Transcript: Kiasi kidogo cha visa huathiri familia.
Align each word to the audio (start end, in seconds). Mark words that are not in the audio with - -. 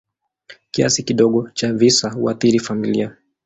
Kiasi 0.71 1.03
kidogo 1.03 1.49
cha 1.53 1.73
visa 1.73 2.09
huathiri 2.09 2.59
familia. 2.59 3.15